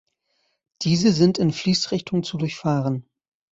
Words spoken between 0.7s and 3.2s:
Diese sind in Fließrichtung zu durchfahren.